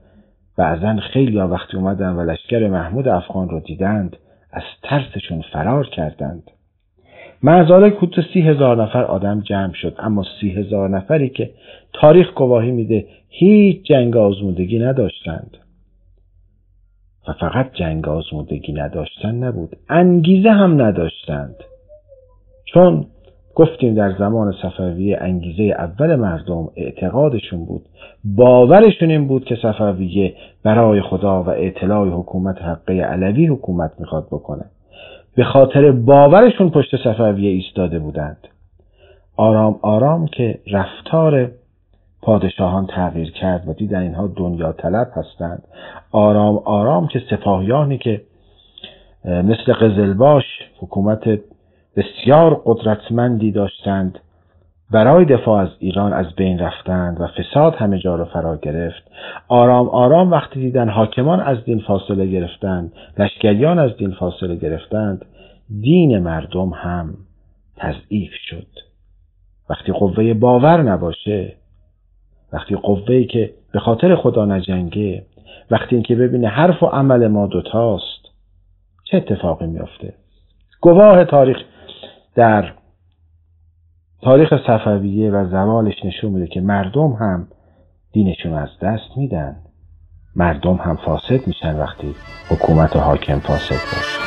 بعضا 0.58 0.96
خیلی 1.12 1.38
ها 1.38 1.48
وقتی 1.48 1.76
اومدن 1.76 2.12
و 2.12 2.30
لشکر 2.30 2.68
محمود 2.68 3.08
افغان 3.08 3.48
رو 3.48 3.60
دیدند 3.60 4.16
از 4.54 4.62
ترسشون 4.82 5.42
فرار 5.52 5.86
کردند. 5.86 6.50
معذاله 7.42 7.90
کود 7.90 8.26
سی 8.32 8.40
هزار 8.40 8.82
نفر 8.82 9.04
آدم 9.04 9.40
جمع 9.40 9.72
شد 9.72 9.96
اما 9.98 10.24
سی 10.40 10.50
هزار 10.50 10.88
نفری 10.88 11.28
که 11.28 11.50
تاریخ 11.92 12.34
گواهی 12.34 12.70
میده 12.70 13.06
هیچ 13.28 13.82
جنگ 13.82 14.16
آزمودگی 14.16 14.78
نداشتند. 14.78 15.56
و 17.28 17.32
فقط 17.32 17.74
جنگ 17.74 18.08
آزمودگی 18.08 18.72
نداشتن 18.72 19.34
نبود 19.34 19.76
انگیزه 19.88 20.50
هم 20.50 20.82
نداشتند. 20.82 21.56
چون 22.64 23.06
گفتیم 23.54 23.94
در 23.94 24.12
زمان 24.18 24.54
صفویه 24.62 25.18
انگیزه 25.20 25.62
اول 25.62 26.16
مردم 26.16 26.68
اعتقادشون 26.76 27.64
بود. 27.64 27.82
باورشون 28.24 29.10
این 29.10 29.28
بود 29.28 29.44
که 29.44 29.56
صفویه 29.62 30.34
برای 30.62 31.02
خدا 31.02 31.42
و 31.42 31.48
اطلاع 31.48 32.08
حکومت 32.08 32.62
حقه 32.62 32.94
علوی 32.94 33.46
حکومت 33.46 33.92
می‌خواد 33.98 34.26
بکنه. 34.26 34.64
به 35.36 35.44
خاطر 35.44 35.90
باورشون 35.90 36.70
پشت 36.70 36.96
صفویه 37.04 37.50
ایستاده 37.50 37.98
بودند. 37.98 38.48
آرام 39.36 39.78
آرام 39.82 40.26
که 40.26 40.58
رفتار 40.72 41.50
پادشاهان 42.22 42.86
تغییر 42.86 43.30
کرد 43.30 43.68
و 43.68 43.72
دیدن 43.72 44.02
اینها 44.02 44.26
دنیا 44.36 44.72
طلب 44.72 45.08
هستند. 45.14 45.62
آرام 46.12 46.56
آرام 46.64 47.08
که 47.08 47.22
سپاهیانی 47.30 47.98
که 47.98 48.20
مثل 49.24 49.72
قزلباش 49.72 50.44
حکومت 50.80 51.40
بسیار 51.96 52.62
قدرتمندی 52.64 53.52
داشتند. 53.52 54.18
برای 54.90 55.24
دفاع 55.24 55.62
از 55.62 55.68
ایران 55.78 56.12
از 56.12 56.26
بین 56.36 56.58
رفتند 56.58 57.20
و 57.20 57.26
فساد 57.26 57.74
همه 57.74 57.98
جا 57.98 58.16
را 58.16 58.24
فرا 58.24 58.56
گرفت. 58.56 59.02
آرام 59.48 59.88
آرام 59.88 60.30
وقتی 60.30 60.60
دیدن 60.60 60.88
حاکمان 60.88 61.40
از 61.40 61.64
دین 61.64 61.80
فاصله 61.80 62.26
گرفتند 62.26 62.92
لشکریان 63.18 63.78
از 63.78 63.96
دین 63.96 64.12
فاصله 64.12 64.56
گرفتند 64.56 65.24
دین 65.80 66.18
مردم 66.18 66.68
هم 66.68 67.14
تضعیف 67.76 68.32
شد. 68.48 68.66
وقتی 69.70 69.92
قوه 69.92 70.34
باور 70.34 70.82
نباشه 70.82 71.56
وقتی 72.52 72.76
قوه‌ای 72.76 73.24
که 73.24 73.50
به 73.72 73.80
خاطر 73.80 74.16
خدا 74.16 74.44
نجنگه 74.44 75.26
وقتی 75.70 75.94
اینکه 75.94 76.14
ببینه 76.14 76.48
حرف 76.48 76.82
و 76.82 76.86
عمل 76.86 77.26
ما 77.26 77.46
دوتاست 77.46 78.24
چه 79.04 79.16
اتفاقی 79.16 79.66
میافته؟ 79.66 80.14
گواه 80.80 81.24
تاریخ 81.24 81.56
در 82.34 82.72
تاریخ 84.22 84.48
صفویه 84.66 85.30
و 85.30 85.48
زوالش 85.50 85.94
نشون 86.04 86.32
میده 86.32 86.46
که 86.46 86.60
مردم 86.60 87.12
هم 87.12 87.48
دینشون 88.12 88.52
از 88.52 88.68
دست 88.82 89.16
میدن. 89.16 89.56
مردم 90.36 90.74
هم 90.76 90.96
فاسد 90.96 91.46
میشن 91.46 91.78
وقتی 91.78 92.14
حکومت 92.50 92.96
و 92.96 92.98
حاکم 92.98 93.38
فاسد 93.38 93.74
باشه. 93.74 94.24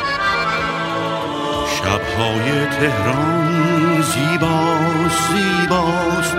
شبهای 1.67 2.65
تهران 2.65 4.01
زیباست 4.01 5.33
زیباست. 5.33 6.37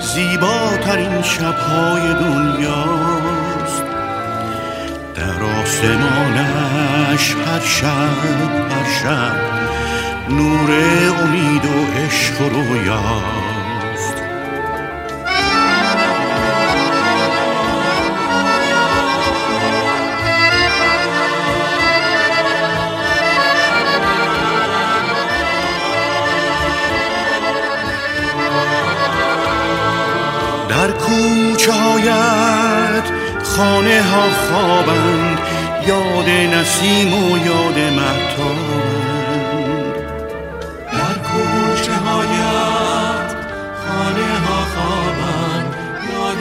زیباترین 0.00 1.22
شبهای 1.22 2.14
دنیاست. 2.14 3.84
در 5.14 5.42
آسمانش 5.60 7.34
هر 7.34 7.60
شب 7.60 7.88
هر 8.70 8.84
شب 8.84 9.89
نور 10.30 10.70
امید 11.22 11.64
و 11.64 12.04
عشق 12.04 12.40
و 12.40 12.48
رویاست 12.48 14.14
در 30.68 30.90
کوچه 30.90 31.72
هایت 31.72 33.04
خانه 33.42 34.02
ها 34.02 34.22
خوابند. 34.30 35.38
یاد 35.86 36.28
نسیم 36.28 37.14
و 37.14 37.38
یاد 37.46 37.78
مهتاب. 37.78 38.59
ها 44.18 44.64
خوابند. 44.64 45.74
و 46.10 46.34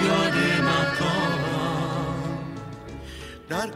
یاد 0.00 0.34
در 3.48 3.70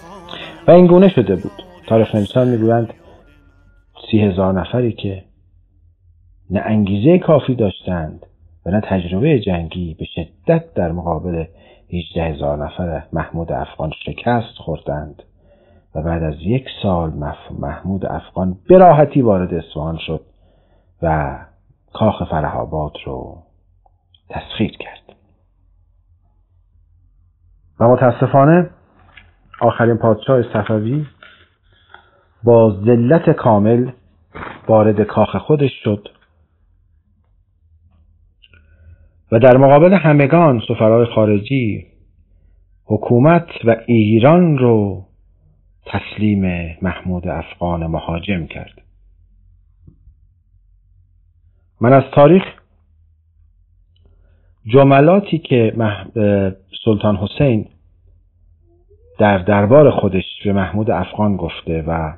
خوابند. 0.00 0.68
و 0.68 0.70
این 0.70 0.86
گونه 0.86 1.08
شده 1.08 1.36
بود. 1.36 1.62
تاریخ 1.86 2.14
نویسان 2.14 2.48
می‌گویند 2.48 2.94
سی 4.10 4.18
هزار 4.18 4.60
نفری 4.60 4.92
که 4.92 5.24
نه 6.50 6.60
انگیزه 6.60 7.18
کافی 7.18 7.54
داشتند 7.54 8.26
و 8.66 8.70
نه 8.70 8.80
تجربه 8.80 9.40
جنگی 9.40 9.94
به 9.94 10.04
شدت 10.04 10.74
در 10.74 10.92
مقابل 10.92 11.44
18 11.92 12.24
هزار 12.24 12.64
نفر 12.64 13.02
محمود 13.12 13.52
افغان 13.52 13.92
شکست 14.06 14.54
خوردند. 14.56 15.22
و 15.94 16.02
بعد 16.02 16.22
از 16.22 16.34
یک 16.40 16.64
سال 16.82 17.12
محمود 17.58 18.06
افغان 18.06 18.56
به 18.68 18.78
وارد 19.22 19.54
اصفهان 19.54 19.98
شد 20.06 20.20
و 21.02 21.38
کاخ 21.92 22.30
فرهاباد 22.30 22.92
رو 23.06 23.42
تسخیر 24.28 24.70
کرد. 24.70 25.16
و 27.80 27.88
متاسفانه 27.88 28.70
آخرین 29.60 29.96
پادشاه 29.96 30.42
صفوی 30.52 31.06
با 32.44 32.70
ذلت 32.84 33.30
کامل 33.30 33.90
وارد 34.68 35.02
کاخ 35.02 35.36
خودش 35.36 35.70
شد 35.84 36.08
و 39.32 39.38
در 39.38 39.56
مقابل 39.56 39.94
همگان 39.94 40.60
سفرهای 40.68 41.06
خارجی 41.14 41.86
حکومت 42.84 43.46
و 43.64 43.76
ایران 43.86 44.58
رو 44.58 45.04
تسلیم 45.86 46.76
محمود 46.82 47.28
افغان 47.28 47.86
مهاجم 47.86 48.46
کرد. 48.46 48.82
من 51.80 51.92
از 51.92 52.02
تاریخ 52.14 52.42
جملاتی 54.66 55.38
که 55.38 55.72
سلطان 56.84 57.16
حسین 57.16 57.68
در 59.18 59.38
دربار 59.38 59.90
خودش 59.90 60.24
به 60.44 60.52
محمود 60.52 60.90
افغان 60.90 61.36
گفته 61.36 61.84
و 61.86 62.12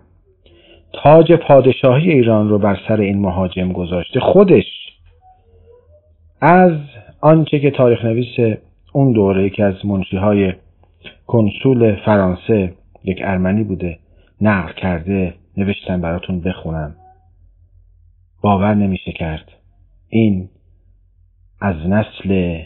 تاج 0.93 1.33
پادشاهی 1.33 2.11
ایران 2.11 2.49
رو 2.49 2.59
بر 2.59 2.79
سر 2.89 3.01
این 3.01 3.19
مهاجم 3.19 3.73
گذاشته 3.73 4.21
خودش 4.21 4.65
از 6.41 6.73
آنچه 7.21 7.61
که 7.61 7.71
تاریخ 7.71 8.05
نویس 8.05 8.59
اون 8.93 9.13
دوره 9.13 9.47
یکی 9.47 9.63
از 9.63 9.87
منشی 9.87 10.17
های 10.17 10.53
کنسول 11.27 11.97
فرانسه 12.05 12.75
یک 13.05 13.19
ارمنی 13.23 13.65
بوده 13.65 13.99
نقل 14.41 14.73
کرده 14.73 15.35
نوشتم 15.57 16.01
براتون 16.01 16.41
بخونم. 16.41 16.97
باور 18.43 18.75
نمیشه 18.75 19.13
کرد. 19.13 19.53
این 20.09 20.49
از 21.61 21.77
نسل 21.77 22.63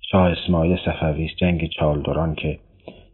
شاه 0.00 0.30
اسماعیل 0.30 0.78
صفوی 0.84 1.30
جنگ 1.38 1.68
چالدوران 1.68 2.34
که 2.34 2.58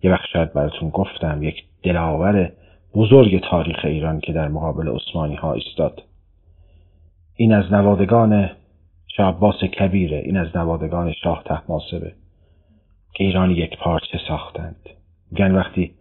یه 0.02 0.10
وقت 0.10 0.26
شاید 0.32 0.52
براتون 0.52 0.90
گفتم 0.90 1.42
یک 1.42 1.64
دلاور 1.82 2.52
بزرگ 2.94 3.40
تاریخ 3.50 3.84
ایران 3.84 4.20
که 4.20 4.32
در 4.32 4.48
مقابل 4.48 4.88
عثمانی 4.88 5.34
ها 5.34 5.52
ایستاد. 5.52 6.02
این 7.36 7.52
از 7.52 7.72
نوادگان 7.72 8.50
شاه 9.16 9.28
عباس 9.28 9.64
کبیره 9.64 10.18
این 10.18 10.36
از 10.36 10.56
نوادگان 10.56 11.12
شاه 11.12 11.42
تحماسبه 11.44 12.12
که 13.14 13.24
ایران 13.24 13.50
یک 13.50 13.78
پارچه 13.78 14.18
ساختند. 14.28 14.97
میگن 15.30 15.54
وقتی 15.54 15.94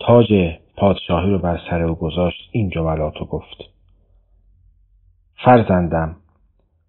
تاج 0.00 0.32
پادشاهی 0.76 1.30
رو 1.30 1.38
بر 1.38 1.60
سر 1.70 1.82
او 1.82 1.94
گذاشت 1.94 2.48
این 2.52 2.70
جملات 2.70 3.16
رو 3.16 3.26
گفت 3.26 3.64
فرزندم 5.44 6.16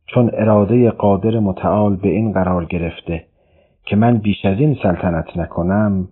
چون 0.08 0.32
اراده 0.34 0.92
قادر 0.92 1.40
متعال 1.40 1.96
به 1.96 2.10
این 2.10 2.32
قرار 2.32 2.66
گرفته 2.66 3.26
که 3.86 3.96
من 3.96 4.18
بیش 4.18 4.46
از 4.46 4.60
این 4.60 4.78
سلطنت 4.84 5.38
نکنم 5.38 6.08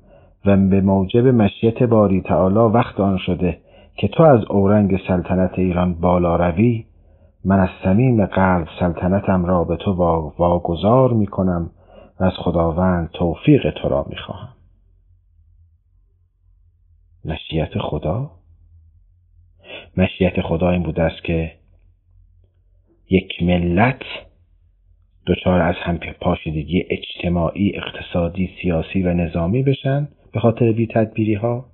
و 0.46 0.58
به 0.58 0.82
موجب 0.82 1.28
مشیت 1.28 1.84
باری 1.84 2.22
تعالی 2.22 2.56
وقت 2.56 3.00
آن 3.00 3.18
شده 3.18 3.58
که 3.96 4.08
تو 4.08 4.24
از 4.24 4.46
اورنگ 4.50 5.00
سلطنت 5.08 5.60
ایران 5.60 5.94
بالا 5.94 6.36
روی 6.36 6.86
من 7.46 7.60
از 7.60 7.70
صمیم 7.84 8.26
قلب 8.26 8.68
سلطنتم 8.80 9.46
را 9.46 9.64
به 9.64 9.76
تو 9.76 9.92
واگذار 10.38 11.14
می 11.14 11.28
کنم 11.28 11.70
و 12.20 12.24
از 12.24 12.34
خداوند 12.38 13.10
توفیق 13.14 13.72
تو 13.82 13.90
را 13.90 14.06
می 14.10 14.16
خواهم. 14.16 14.53
مشیت 17.26 17.78
خدا؟ 17.80 18.32
مشیت 19.98 20.42
خدا 20.42 20.70
این 20.70 20.84
بوده 20.84 21.04
است 21.04 21.24
که 21.24 21.52
یک 23.10 23.44
ملت 23.44 24.02
دچار 25.28 25.62
از 25.62 25.76
هم 25.76 25.98
پاشیدگی 25.98 26.86
اجتماعی 26.90 27.72
اقتصادی 27.76 28.50
سیاسی 28.62 29.04
و 29.04 29.14
نظامی 29.14 29.64
بشن 29.64 30.08
به 30.34 30.40
خاطر 30.40 30.72
بی 30.72 30.88
تدبیری 30.88 31.34
ها 31.34 31.66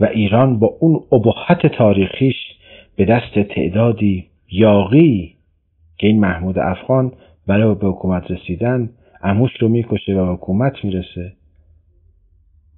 و 0.00 0.04
ایران 0.04 0.58
با 0.58 0.66
اون 0.80 1.00
ابهت 1.12 1.66
تاریخیش 1.66 2.36
به 2.96 3.04
دست 3.04 3.38
تعدادی 3.38 4.26
یاقی 4.50 5.36
که 5.98 6.06
این 6.06 6.20
محمود 6.20 6.58
افغان 6.58 7.12
برای 7.46 7.74
به 7.74 7.86
حکومت 7.86 8.30
رسیدن 8.30 8.90
اموش 9.22 9.50
رو 9.60 9.68
می‌کشه 9.68 10.14
و 10.14 10.32
حکومت 10.32 10.84
می‌رسه. 10.84 11.32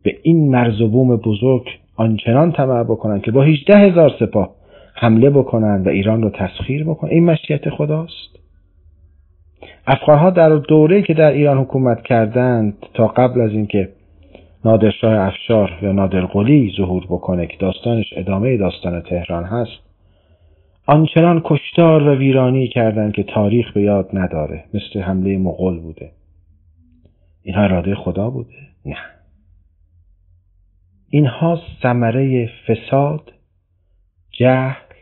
به 0.05 0.17
این 0.23 0.51
مرز 0.51 0.81
و 0.81 0.89
بوم 0.89 1.17
بزرگ 1.17 1.69
آنچنان 1.97 2.53
طمع 2.53 2.83
بکنن 2.83 3.21
که 3.21 3.31
با 3.31 3.43
18 3.43 3.79
هزار 3.79 4.13
سپاه 4.21 4.55
حمله 4.95 5.31
بکنن 5.31 5.83
و 5.83 5.89
ایران 5.89 6.23
رو 6.23 6.31
تسخیر 6.31 6.85
بکنن. 6.85 7.11
این 7.11 7.25
مشیت 7.25 7.71
خداست. 7.71 8.39
افغانها 9.87 10.31
در 10.31 10.57
دوره 10.57 11.03
که 11.03 11.15
در 11.15 11.33
ایران 11.33 11.59
حکومت 11.59 12.03
کردند 12.03 12.75
تا 12.95 13.07
قبل 13.07 13.41
از 13.41 13.51
اینکه 13.51 13.89
نادرشاه 14.65 15.27
افشار 15.27 15.79
یا 15.83 15.93
نادرقلی 15.93 16.73
ظهور 16.77 17.05
بکنه 17.05 17.47
که 17.47 17.57
داستانش 17.59 18.15
ادامه 18.17 18.57
داستان 18.57 19.01
تهران 19.01 19.45
هست 19.45 19.85
آنچنان 20.87 21.41
کشتار 21.45 22.03
و 22.03 22.15
ویرانی 22.15 22.69
کردند 22.69 23.13
که 23.13 23.23
تاریخ 23.23 23.73
به 23.73 23.83
یاد 23.83 24.11
نداره. 24.13 24.65
مثل 24.75 25.01
حمله 25.01 25.39
مغول 25.39 25.81
بوده. 25.81 26.11
اینها 27.43 27.63
اراده 27.63 27.95
خدا 27.95 28.31
بوده؟ 28.31 28.55
نه. 28.87 28.97
اینها 31.15 31.61
ثمره 31.83 32.51
فساد 32.67 33.33
جهل 34.31 34.95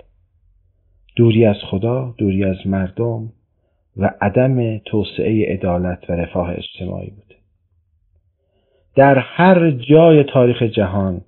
دوری 1.16 1.46
از 1.46 1.56
خدا 1.70 2.14
دوری 2.18 2.44
از 2.44 2.66
مردم 2.66 3.32
و 3.96 4.10
عدم 4.20 4.78
توسعه 4.78 5.52
عدالت 5.52 6.10
و 6.10 6.12
رفاه 6.12 6.50
اجتماعی 6.50 7.10
بوده. 7.10 7.34
در 8.94 9.18
هر 9.18 9.70
جای 9.70 10.24
تاریخ 10.24 10.62
جهان 10.62 11.20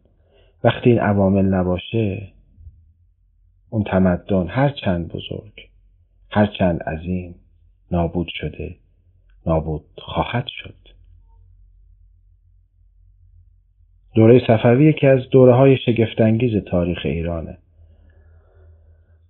وقتی 0.65 0.91
این 0.91 0.99
عوامل 0.99 1.45
نباشه 1.45 2.33
اون 3.71 3.85
تمدن 3.85 4.49
هر 4.49 4.69
چند 4.69 5.09
بزرگ 5.09 5.71
هر 6.31 6.47
چند 6.47 6.83
عظیم 6.83 7.35
نابود 7.91 8.29
شده 8.29 8.77
نابود 9.47 9.85
خواهد 9.99 10.47
شد. 10.47 10.84
دوره 14.15 14.43
صفوی 14.47 14.85
یکی 14.85 15.07
از 15.07 15.21
دوره 15.31 15.55
های 15.55 15.77
شگفتانگیز 15.77 16.65
تاریخ 16.65 16.99
ایرانه. 17.05 17.59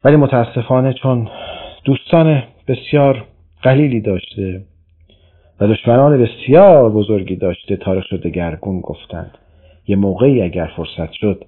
ولی 0.05 0.17
متاسفانه 0.17 0.93
چون 0.93 1.29
دوستان 1.85 2.43
بسیار 2.69 3.25
قلیلی 3.63 4.01
داشته 4.01 4.63
و 5.61 5.67
دشمنان 5.67 6.25
بسیار 6.25 6.91
بزرگی 6.91 7.37
داشته 7.37 7.77
تاریخ 7.77 8.05
شده 8.05 8.31
گرگون 8.31 8.81
گفتند. 8.81 9.39
یه 9.87 9.97
موقعی 9.97 10.43
اگر 10.43 10.71
فرصت 10.77 11.13
شد 11.13 11.45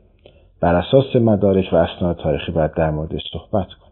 بر 0.61 0.75
اساس 0.75 1.17
مدارک 1.17 1.73
و 1.73 1.77
اسناد 1.77 2.17
تاریخی 2.17 2.53
باید 2.53 2.75
در 2.75 2.91
موردش 2.91 3.23
صحبت 3.33 3.67
کن 3.67 3.87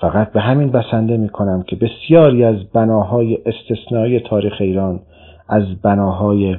فقط 0.00 0.32
به 0.32 0.40
همین 0.40 0.70
بسنده 0.70 1.16
می 1.16 1.28
کنم 1.28 1.62
که 1.62 1.76
بسیاری 1.76 2.44
از 2.44 2.70
بناهای 2.72 3.38
استثنایی 3.46 4.20
تاریخ 4.20 4.54
ایران 4.60 5.00
از 5.48 5.80
بناهای 5.82 6.56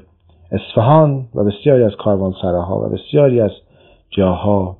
اصفهان 0.52 1.28
و 1.36 1.44
بسیاری 1.44 1.84
از 1.84 1.92
کاروانسراها 2.00 2.80
و 2.80 2.90
بسیاری 2.90 3.42
از 3.42 3.52
جاها 4.10 4.78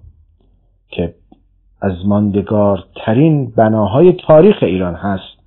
که 0.90 1.16
از 1.82 2.06
ماندگار 2.06 2.86
ترین 2.96 3.52
بناهای 3.52 4.14
تاریخ 4.14 4.56
ایران 4.62 4.96
هست 4.96 5.40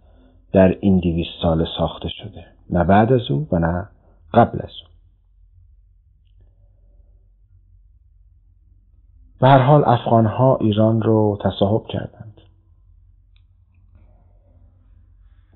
در 0.53 0.77
این 0.81 0.99
دویست 0.99 1.43
سال 1.43 1.67
ساخته 1.79 2.09
شده. 2.09 2.45
نه 2.71 2.85
بعد 2.85 3.13
از 3.13 3.31
او 3.31 3.49
و 3.53 3.59
نه 3.59 3.89
قبل 4.35 4.59
از 4.63 4.71
او. 4.83 4.89
به 9.41 9.49
هر 9.49 9.59
حال 9.59 9.85
افغان 9.87 10.27
ها 10.27 10.57
ایران 10.57 11.03
رو 11.03 11.39
تصاحب 11.45 11.87
کردند. 11.87 12.41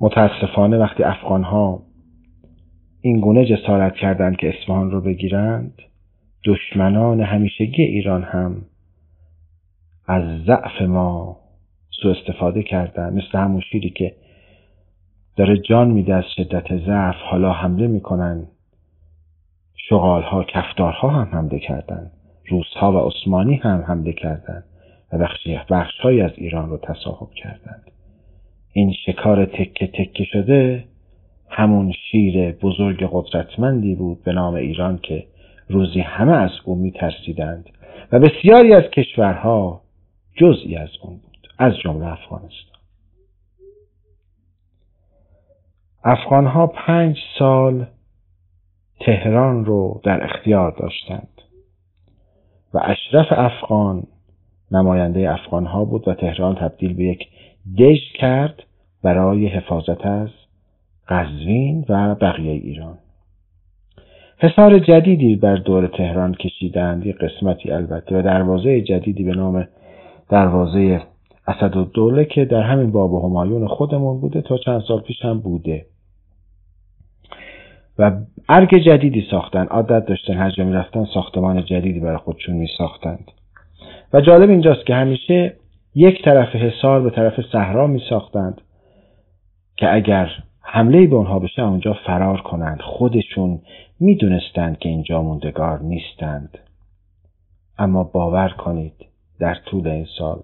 متاسفانه 0.01 0.79
وقتی 0.79 1.03
افغان 1.03 1.45
ها 1.45 1.83
این 3.07 3.21
گونه 3.21 3.45
جسارت 3.45 3.95
کردند 3.95 4.37
که 4.37 4.49
اصفهان 4.49 4.91
رو 4.91 5.01
بگیرند 5.01 5.83
دشمنان 6.45 7.21
همیشگی 7.21 7.83
ایران 7.83 8.23
هم 8.23 8.63
از 10.07 10.45
ضعف 10.45 10.83
ما 10.83 11.37
سوء 11.91 12.15
استفاده 12.15 12.63
کردن. 12.63 13.13
مثل 13.13 13.39
همون 13.39 13.61
شیری 13.61 13.91
که 13.91 14.15
داره 15.37 15.59
جان 15.59 15.91
میده 15.91 16.15
از 16.15 16.25
شدت 16.37 16.77
ضعف 16.77 17.17
حالا 17.31 17.53
حمله 17.53 17.87
می‌کنن. 17.87 18.47
شغالها 19.89 20.45
کفتارها 20.45 21.09
هم 21.09 21.39
حمله 21.39 21.59
کردن. 21.59 22.11
روسها 22.49 22.93
و 22.93 23.09
عثمانی 23.09 23.55
هم 23.55 23.85
حمله 23.89 24.13
کردند 24.13 24.65
و 25.13 25.29
بخشهایی 25.71 26.21
از 26.21 26.33
ایران 26.37 26.71
رو 26.71 26.79
تصاحب 26.79 27.31
کردند. 27.31 27.91
این 28.73 28.93
شکار 29.07 29.47
تکه 29.47 29.87
تکه 29.87 30.25
شده 30.25 30.85
همون 31.49 31.93
شیر 31.93 32.53
بزرگ 32.53 33.09
قدرتمندی 33.13 33.95
بود 33.95 34.25
به 34.25 34.33
نام 34.33 34.55
ایران 34.55 34.99
که 34.99 35.27
روزی 35.69 36.01
همه 36.01 36.33
از 36.33 36.51
او 36.65 36.75
میترسیدند 36.75 37.71
و 38.13 38.21
بسیاری 38.21 38.75
از 38.75 38.83
کشورها 38.83 39.81
جزئی 40.37 40.77
از 40.77 40.89
اون 41.03 41.17
بود 41.17 41.49
از 41.59 41.73
جمله 41.85 42.07
افغانستان. 42.07 42.77
افغانها 46.05 46.67
پنج 46.67 47.19
سال 47.39 47.87
تهران 49.01 49.65
رو 49.65 50.01
در 50.05 50.25
اختیار 50.25 50.71
داشتند 50.71 51.43
و 52.75 52.79
اشرف 52.85 53.27
افغان 53.31 54.03
نماینده 54.71 55.33
افغان 55.33 55.67
ها 55.67 55.85
بود 55.85 56.09
و 56.09 56.15
تهران 56.15 56.55
تبدیل 56.55 56.95
به 56.95 57.05
یک 57.05 57.29
دژ 57.79 58.13
کرد 58.15 58.63
برای 59.03 59.47
حفاظت 59.47 60.07
از 60.07 60.29
قزوین 61.09 61.85
و 61.89 62.15
بقیه 62.15 62.53
ایران. 62.53 62.99
حصار 64.39 64.79
جدیدی 64.79 65.37
بر 65.37 65.57
دور 65.57 65.87
تهران 65.87 66.35
کشیدند. 66.35 67.07
یک 67.07 67.17
قسمتی 67.17 67.71
البته 67.71 68.19
و 68.19 68.23
دروازه 68.23 68.81
جدیدی 68.81 69.25
به 69.25 69.33
نام 69.33 69.69
دروازه 70.29 71.03
اسد 71.47 71.77
و 71.77 71.85
دوله 71.85 72.25
که 72.25 72.45
در 72.45 72.63
همین 72.63 72.93
باب 72.93 73.25
همایون 73.25 73.69
خودمون 73.69 74.21
بوده 74.21 74.41
تا 74.41 74.59
چند 74.59 74.83
سال 74.89 75.01
پیش 75.01 75.25
هم 75.25 75.41
بوده. 75.41 75.87
و 77.99 78.13
ارگ 78.49 78.79
جدیدی 78.87 79.27
ساختن 79.31 79.67
عادت 79.67 80.07
داشتن 80.07 80.35
هر 80.35 80.51
جا 80.51 80.65
رفتن 80.65 81.05
ساختمان 81.15 81.65
جدیدی 81.65 82.01
برای 82.01 82.17
خودشون 82.17 82.57
می 82.57 82.69
ساختند 82.79 83.31
و 84.13 84.21
جالب 84.21 84.51
اینجاست 84.51 84.87
که 84.87 84.95
همیشه 84.95 85.57
یک 85.95 86.25
طرف 86.25 86.55
حصار 86.55 87.03
به 87.03 87.11
طرف 87.11 87.41
صحرا 87.53 87.87
می 87.87 88.03
ساختند 88.11 88.61
که 89.77 89.95
اگر 89.95 90.31
حمله 90.69 91.07
به 91.07 91.17
اونها 91.17 91.39
بشه 91.39 91.63
اونجا 91.63 91.97
فرار 92.07 92.41
کنند. 92.41 92.81
خودشون 92.81 93.59
می‌دونستند 94.01 94.79
که 94.79 94.89
اینجا 94.89 95.23
موندگار 95.23 95.81
نیستند. 95.83 96.59
اما 97.79 98.05
باور 98.05 98.49
کنید 98.49 99.07
در 99.41 99.55
طول 99.55 99.89
این 99.89 100.07
سال 100.19 100.43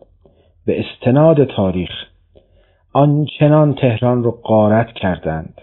به 0.67 0.81
استناد 0.81 1.45
تاریخ 1.45 1.91
آنچنان 2.93 3.75
تهران 3.75 4.23
رو 4.23 4.31
قارت 4.31 4.93
کردند 4.93 5.61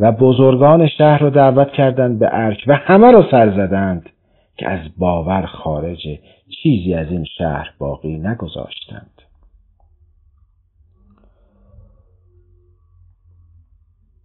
و 0.00 0.12
بزرگان 0.12 0.88
شهر 0.88 1.18
رو 1.18 1.30
دعوت 1.30 1.72
کردند 1.72 2.18
به 2.18 2.28
ارک 2.32 2.64
و 2.66 2.74
همه 2.74 3.10
رو 3.10 3.24
سر 3.30 3.50
زدند 3.50 4.10
که 4.56 4.68
از 4.68 4.80
باور 4.98 5.46
خارج 5.46 6.18
چیزی 6.62 6.94
از 6.94 7.06
این 7.10 7.24
شهر 7.24 7.70
باقی 7.78 8.18
نگذاشتند. 8.18 9.17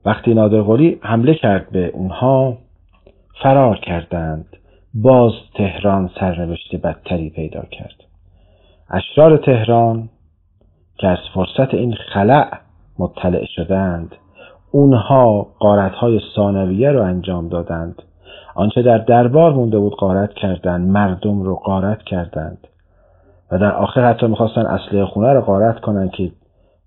وقتی 0.06 0.34
نادرقلی 0.34 1.00
حمله 1.02 1.34
کرد 1.34 1.70
به 1.72 1.88
اونها 1.88 2.58
فرار 3.44 3.78
کردند. 3.78 4.46
باز 4.94 5.32
تهران 5.56 6.10
سرنوشت 6.20 6.76
بدتری 6.76 7.30
پیدا 7.30 7.62
کرد. 7.72 7.96
اشرار 8.90 9.38
تهران 9.38 10.10
که 10.98 11.08
از 11.08 11.18
فرصت 11.34 11.74
این 11.74 11.96
خلع 12.14 12.58
مطلع 13.00 13.46
شدند 13.46 14.16
اونها 14.72 15.48
قارتهای 15.60 16.22
ثانویه 16.36 16.92
رو 16.92 17.02
انجام 17.02 17.50
دادند. 17.50 18.02
آنچه 18.56 18.82
در 18.82 18.98
دربار 18.98 19.54
مونده 19.54 19.80
بود 19.80 19.96
قارت 19.96 20.34
کردند 20.34 20.90
مردم 20.90 21.42
رو 21.42 21.56
قارت 21.56 22.04
کردند. 22.04 22.68
و 23.52 23.58
در 23.58 23.72
آخر 23.72 24.10
حتی 24.10 24.28
می‌خواستن 24.28 24.66
اصله 24.66 25.06
خونه 25.06 25.34
رو 25.34 25.42
قارت 25.42 25.80
کنند 25.80 26.12
که 26.12 26.32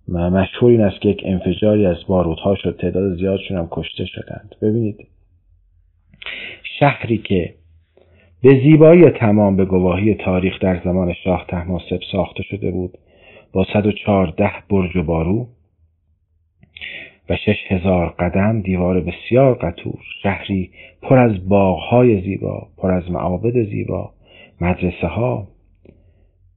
مشهور 0.08 0.70
این 0.70 0.80
است 0.80 1.00
که 1.00 1.08
یک 1.08 1.22
انفجاری 1.24 1.86
از 1.86 1.96
باروتها 2.08 2.54
شد. 2.54 2.78
تعداد 2.80 3.16
زیادشون 3.16 3.56
هم 3.56 3.68
کشته 3.70 4.04
شدند. 4.04 4.54
ببینید. 4.62 5.06
شهری 6.78 7.18
که 7.18 7.54
به 8.42 8.60
زیبایی 8.64 9.10
تمام 9.10 9.56
به 9.56 9.64
گواهی 9.64 10.14
تاریخ 10.14 10.58
در 10.60 10.80
زمان 10.84 11.12
شاه 11.24 11.44
تحماسب 11.48 12.00
ساخته 12.12 12.42
شده 12.42 12.70
بود 12.70 12.98
با 13.52 13.66
114 13.72 14.50
برج 14.70 14.96
و 14.96 15.02
بارو 15.02 15.46
و 17.28 17.36
شش 17.36 17.56
هزار 17.68 18.14
قدم 18.18 18.60
دیوار 18.60 19.00
بسیار 19.00 19.54
قطور 19.54 20.00
شهری 20.22 20.70
پر 21.02 21.18
از 21.18 21.48
باغهای 21.48 22.20
زیبا 22.20 22.66
پر 22.78 22.90
از 22.90 23.10
معابد 23.10 23.62
زیبا 23.62 24.12
مدرسه 24.60 25.06
ها 25.06 25.48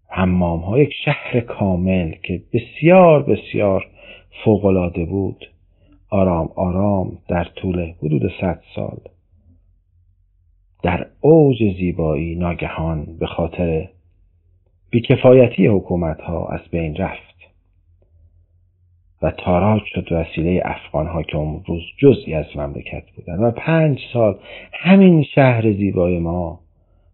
حمام 0.09 0.59
ها 0.59 0.79
یک 0.79 0.93
شهر 1.05 1.39
کامل 1.39 2.11
که 2.23 2.41
بسیار 2.53 3.23
بسیار 3.23 3.87
فوقالعاده 4.43 5.05
بود. 5.05 5.45
آرام 6.09 6.49
آرام 6.55 7.17
در 7.27 7.43
طول 7.43 7.93
حدود 8.03 8.31
صد 8.41 8.61
سال. 8.75 8.99
در 10.83 11.07
اوج 11.21 11.57
زیبایی 11.57 12.35
ناگهان 12.35 13.17
به 13.19 13.27
خاطر 13.27 13.89
بیکفایتی 14.89 15.67
حکومت 15.67 16.21
ها 16.21 16.47
از 16.47 16.61
بین 16.71 16.95
رفت 16.95 17.35
و 19.21 19.31
تاراج 19.31 19.81
شد 19.85 20.11
وسیله 20.11 20.61
افغان 20.65 21.07
ها 21.07 21.23
که 21.23 21.37
اون 21.37 21.63
روز 21.67 21.81
جزئی 21.97 22.33
از 22.33 22.45
مملکت 22.55 23.03
بودن 23.15 23.39
و 23.39 23.51
پنج 23.51 23.99
سال 24.13 24.39
همین 24.73 25.23
شهر 25.23 25.71
زیبای 25.71 26.19
ما 26.19 26.59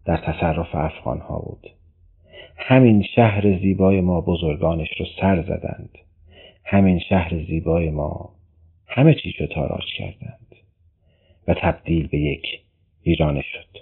در 0.04 0.16
تصرف 0.16 0.74
افغان 0.74 1.18
ها 1.18 1.38
بود. 1.38 1.75
همین 2.56 3.02
شهر 3.02 3.58
زیبای 3.58 4.00
ما 4.00 4.20
بزرگانش 4.20 4.88
رو 4.98 5.06
سر 5.20 5.42
زدند. 5.42 5.98
همین 6.64 6.98
شهر 6.98 7.44
زیبای 7.44 7.90
ما 7.90 8.30
همه 8.86 9.14
چیز 9.14 9.32
رو 9.40 9.46
تاراج 9.46 9.84
کردند. 9.98 10.46
و 11.48 11.54
تبدیل 11.54 12.06
به 12.06 12.18
یک 12.18 12.46
ایرانه 13.02 13.42
شد. 13.42 13.78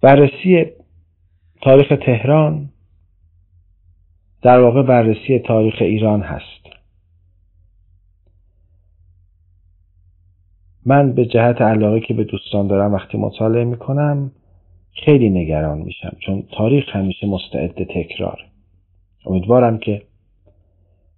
بررسی 0.00 0.66
تاریخ 1.62 1.88
تهران 2.06 2.68
در 4.42 4.60
واقع 4.60 4.82
بررسی 4.82 5.38
تاریخ 5.38 5.74
ایران 5.80 6.22
هست. 6.22 6.66
من 10.86 11.12
به 11.12 11.26
جهت 11.26 11.60
علاقه 11.60 12.00
که 12.00 12.14
به 12.14 12.24
دوستان 12.24 12.66
دارم 12.66 12.94
وقتی 12.94 13.18
مطالعه 13.18 13.64
می‌کنم 13.64 14.32
خیلی 15.04 15.30
نگران 15.30 15.78
میشم 15.78 16.16
چون 16.26 16.42
تاریخ 16.52 16.96
همیشه 16.96 17.26
مستعد 17.26 17.84
تکرار. 17.84 18.40
امیدوارم 19.26 19.78
که 19.78 20.02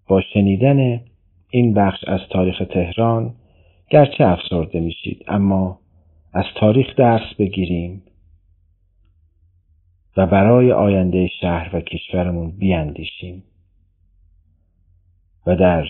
با 0.09 0.21
شنیدن 0.21 1.01
این 1.51 1.75
بخش 1.75 2.05
از 2.07 2.21
تاریخ 2.31 2.63
تهران 2.75 3.35
گرچه 3.91 4.25
افسرده 4.25 4.81
میشید 4.81 5.25
اما 5.29 5.79
از 6.33 6.45
تاریخ 6.57 6.97
درس 6.97 7.35
بگیریم 7.39 8.03
و 10.17 10.27
برای 10.27 10.73
آینده 10.73 11.29
شهر 11.41 11.77
و 11.77 11.81
کشورمون 11.81 12.51
بیاندیشیم. 12.51 13.43
و 15.47 15.57
در 15.57 15.89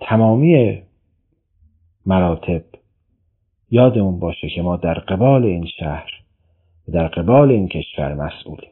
تمامی 0.00 0.82
مراتب 2.06 2.62
یادمون 3.70 4.18
باشه 4.18 4.48
که 4.48 4.62
ما 4.62 4.76
در 4.76 4.94
قبال 4.94 5.44
این 5.44 5.66
شهر 5.66 6.25
و 6.88 6.92
در 6.92 7.08
قبال 7.08 7.50
این 7.50 7.68
کشور 7.68 8.14
مسئولیم 8.14 8.70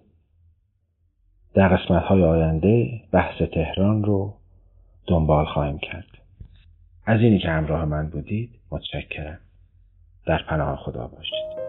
در 1.55 1.69
قسمت 1.69 2.03
های 2.03 2.25
آینده 2.25 3.01
بحث 3.13 3.43
تهران 3.43 4.05
رو 4.05 4.35
دنبال 5.07 5.45
خواهیم 5.45 5.79
کرد. 5.79 6.07
از 7.07 7.21
اینی 7.21 7.39
که 7.39 7.49
همراه 7.49 7.85
من 7.85 8.11
بودید 8.11 8.51
متشکرم. 8.71 9.39
در 10.27 10.43
پناه 10.49 10.77
خدا 10.77 11.07
باشید. 11.07 11.64